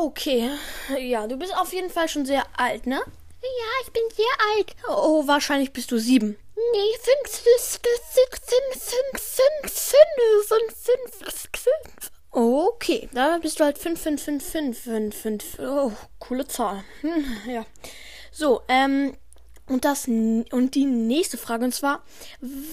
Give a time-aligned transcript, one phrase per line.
[0.00, 0.50] okay.
[0.98, 3.02] Ja, du bist auf jeden Fall schon sehr alt, ne?
[3.42, 4.24] Ja, ich bin sehr
[4.56, 4.74] alt.
[4.88, 6.38] Oh, wahrscheinlich bist du sieben.
[6.72, 7.80] Nee, 5, 6,
[8.14, 10.04] 6, 5, 5, 5,
[10.46, 12.10] 5, 5, 5.
[12.30, 15.58] Okay, da bist du halt 5, 5, 5, 5, 5, 5.
[15.60, 16.82] Oh, coole Zahl.
[17.02, 17.64] Hm, ja.
[18.32, 19.16] So, ähm,
[19.68, 22.02] und das, und die nächste Frage, und zwar,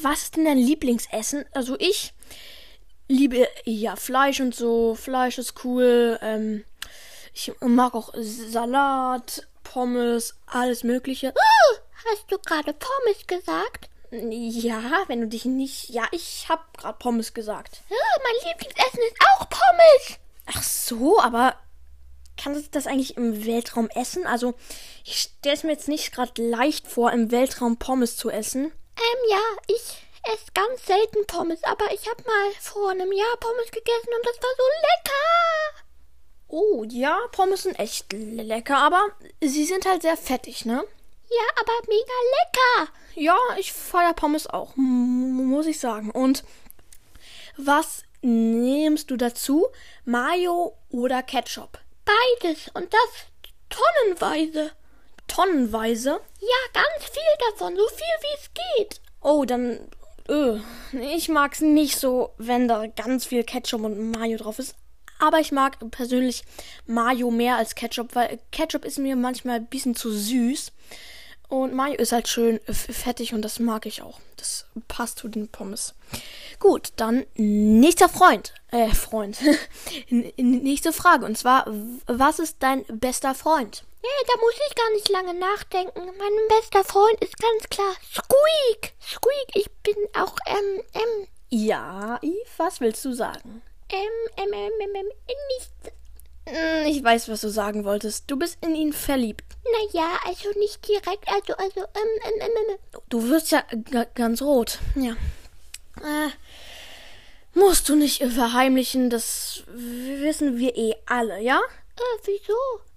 [0.01, 1.45] was ist denn dein Lieblingsessen?
[1.53, 2.13] Also ich
[3.07, 4.95] liebe ja Fleisch und so.
[4.95, 6.17] Fleisch ist cool.
[6.21, 6.65] Ähm,
[7.33, 11.33] ich mag auch Salat, Pommes, alles Mögliche.
[11.35, 11.77] Oh,
[12.09, 13.89] hast du gerade Pommes gesagt?
[14.11, 15.89] Ja, wenn du dich nicht.
[15.89, 17.81] Ja, ich hab grad Pommes gesagt.
[17.89, 20.19] Oh, mein Lieblingsessen ist auch Pommes.
[20.47, 21.55] Ach so, aber
[22.41, 24.25] kann sich das eigentlich im Weltraum essen?
[24.27, 24.55] Also,
[25.05, 28.65] ich stelle es mir jetzt nicht gerade leicht vor, im Weltraum Pommes zu essen.
[28.65, 33.71] Ähm, ja, ich esse ganz selten Pommes, aber ich habe mal vor einem Jahr Pommes
[33.71, 35.85] gegessen und das war so lecker.
[36.47, 39.07] Oh, ja, Pommes sind echt lecker, aber
[39.41, 40.83] sie sind halt sehr fettig, ne?
[41.31, 42.91] Ja, aber mega lecker.
[43.15, 46.11] Ja, ich feier Pommes auch, muss ich sagen.
[46.11, 46.43] Und
[47.55, 49.67] was nimmst du dazu?
[50.03, 51.79] Mayo oder Ketchup?
[52.05, 53.09] Beides und das
[53.69, 54.71] tonnenweise.
[55.27, 56.19] Tonnenweise?
[56.39, 59.01] Ja, ganz viel davon, so viel wie es geht.
[59.21, 59.87] Oh, dann.
[60.29, 60.59] Öh,
[61.13, 64.75] ich mag's nicht so, wenn da ganz viel Ketchup und Mayo drauf ist.
[65.19, 66.43] Aber ich mag persönlich
[66.87, 70.71] Mayo mehr als Ketchup, weil Ketchup ist mir manchmal ein bisschen zu süß.
[71.51, 74.21] Und Mayo ist halt schön fettig und das mag ich auch.
[74.37, 75.93] Das passt zu den Pommes.
[76.61, 78.53] Gut, dann nächster Freund.
[78.71, 79.37] Äh, Freund.
[80.37, 81.25] Nächste Frage.
[81.25, 81.65] Und zwar,
[82.07, 83.83] was ist dein bester Freund?
[84.01, 85.99] Ja, da muss ich gar nicht lange nachdenken.
[86.05, 88.93] Mein bester Freund ist ganz klar Squeak.
[89.01, 93.61] Squeak, ich bin auch, ähm, ähm, Ja, Eve, was willst du sagen?
[93.89, 93.99] ähm,
[94.37, 95.11] ähm, ähm, ähm, ähm
[95.57, 96.00] nicht, Hm,
[96.87, 98.29] Ich weiß, was du sagen wolltest.
[98.29, 99.43] Du bist in ihn verliebt.
[99.93, 102.99] naja, also nicht direkt, also, also, ähm, ähm, ähm, ähm.
[103.09, 103.63] Du wirst ja
[104.15, 104.79] ganz rot.
[104.95, 105.11] Ja.
[105.97, 106.29] Äh,
[107.53, 111.59] musst du nicht verheimlichen, das wissen wir eh alle, ja?
[111.95, 112.53] Äh, wieso?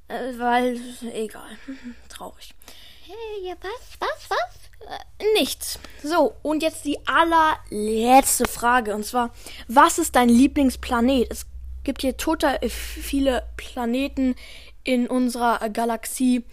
[0.09, 0.81] Äh, weil,
[1.13, 1.59] egal.
[2.09, 2.55] Traurig.
[3.09, 4.89] Äh, ja, was, was, was?
[4.89, 5.79] Äh, nichts.
[6.03, 8.95] So, und jetzt die allerletzte Frage.
[8.95, 9.35] Und zwar,
[9.69, 11.31] was ist dein Lieblingsplanet?
[11.31, 11.47] Es
[11.85, 14.35] gibt hier total viele Planeten
[14.83, 16.45] in unserer Galaxie.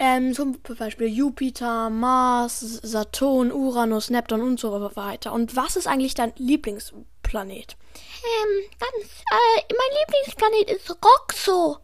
[0.00, 5.32] Ähm, zum Beispiel Jupiter, Mars, Saturn, Uranus, Neptun und so weiter.
[5.32, 7.76] Und was ist eigentlich dein Lieblingsplanet?
[8.24, 11.78] Ähm, ganz, äh, mein Lieblingsplanet ist Roxo.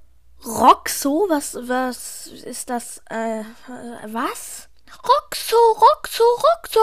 [0.45, 1.27] Roxo?
[1.29, 3.01] Was, was ist das?
[3.11, 3.45] Äh, äh,
[4.07, 4.69] was?
[4.91, 6.81] Roxo, Roxo, Roxo.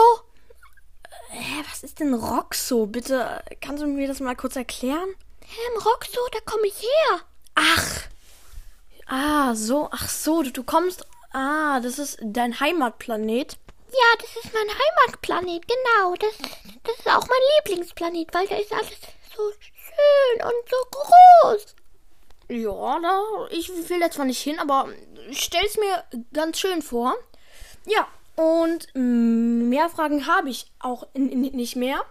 [1.30, 2.86] Hä, was ist denn Roxo?
[2.86, 5.08] Bitte, kannst du mir das mal kurz erklären?
[5.50, 7.20] Ähm, Roxo, da komme ich her.
[7.54, 7.86] Ach.
[9.06, 9.88] Ah, so.
[9.90, 11.04] Ach so, du, du kommst.
[11.32, 13.56] Ah, das ist dein Heimatplanet.
[13.90, 16.14] Ja, das ist mein Heimatplanet, genau.
[16.16, 16.34] Das,
[16.84, 18.90] das ist auch mein Lieblingsplanet, weil da ist alles
[19.34, 21.74] so schön und so groß.
[22.50, 23.22] Ja, da.
[23.50, 24.88] Ich will da zwar nicht hin, aber
[25.30, 27.14] ich stell's mir ganz schön vor.
[27.86, 28.06] Ja,
[28.36, 32.04] und mm, mehr Fragen habe ich auch nicht mehr.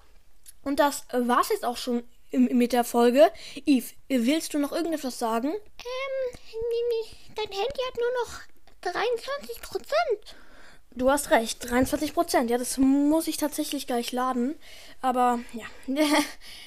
[0.64, 3.32] Und das war's jetzt auch schon im- mit der Folge.
[3.66, 5.50] Yves, willst du noch irgendetwas sagen?
[5.50, 10.36] Ähm, Mimi, dein Handy hat nur noch 23 Prozent.
[10.98, 12.50] Du hast recht, 23 Prozent.
[12.50, 14.56] Ja, das muss ich tatsächlich gleich laden.
[15.02, 15.66] Aber ja,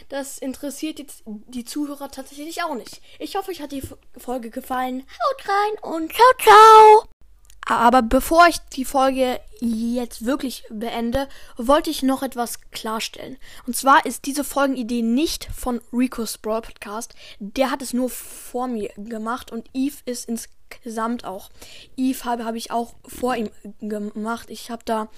[0.09, 3.01] das interessiert jetzt die Zuhörer tatsächlich auch nicht.
[3.19, 3.83] Ich hoffe, euch hat die
[4.17, 5.01] Folge gefallen.
[5.01, 7.20] Haut rein und ciao, ciao.
[7.67, 13.37] Aber bevor ich die Folge jetzt wirklich beende, wollte ich noch etwas klarstellen.
[13.67, 17.15] Und zwar ist diese Folgenidee nicht von Rico's Brawl Podcast.
[17.39, 21.51] Der hat es nur vor mir gemacht und Eve ist insgesamt auch.
[21.97, 24.51] Eve habe, habe ich auch vor ihm gemacht.
[24.51, 25.09] Ich habe da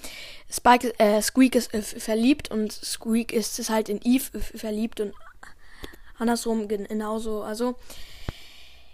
[0.51, 5.13] Spike, äh, Squeak ist äh, verliebt und Squeak ist, ist halt in Eve verliebt und
[6.17, 7.43] andersrum genauso.
[7.43, 7.75] Also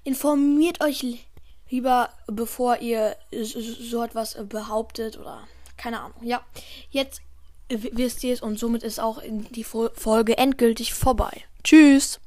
[0.03, 1.27] informiert euch
[1.69, 6.23] lieber, bevor ihr so etwas behauptet oder keine Ahnung.
[6.23, 6.41] Ja,
[6.89, 7.21] jetzt
[7.69, 11.43] wisst ihr es und somit ist auch die Folge endgültig vorbei.
[11.63, 12.19] Tschüss!